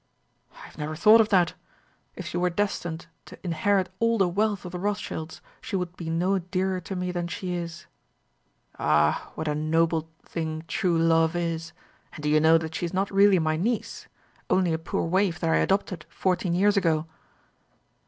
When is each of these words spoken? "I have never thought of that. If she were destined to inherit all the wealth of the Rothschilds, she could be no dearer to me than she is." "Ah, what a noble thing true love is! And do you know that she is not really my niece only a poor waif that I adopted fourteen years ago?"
"I 0.55 0.61
have 0.65 0.79
never 0.79 0.95
thought 0.95 1.21
of 1.21 1.29
that. 1.29 1.53
If 2.15 2.25
she 2.25 2.35
were 2.35 2.49
destined 2.49 3.05
to 3.25 3.37
inherit 3.43 3.89
all 3.99 4.17
the 4.17 4.27
wealth 4.27 4.65
of 4.65 4.71
the 4.71 4.79
Rothschilds, 4.79 5.41
she 5.61 5.77
could 5.77 5.95
be 5.95 6.09
no 6.09 6.39
dearer 6.39 6.81
to 6.81 6.95
me 6.95 7.11
than 7.11 7.27
she 7.27 7.53
is." 7.53 7.85
"Ah, 8.79 9.31
what 9.35 9.47
a 9.47 9.53
noble 9.53 10.09
thing 10.25 10.63
true 10.67 10.97
love 10.97 11.35
is! 11.35 11.71
And 12.13 12.23
do 12.23 12.29
you 12.31 12.39
know 12.39 12.57
that 12.57 12.73
she 12.73 12.85
is 12.87 12.95
not 12.95 13.11
really 13.11 13.37
my 13.37 13.57
niece 13.57 14.07
only 14.49 14.73
a 14.73 14.79
poor 14.79 15.05
waif 15.05 15.39
that 15.39 15.51
I 15.51 15.57
adopted 15.57 16.07
fourteen 16.09 16.55
years 16.55 16.77
ago?" 16.77 17.05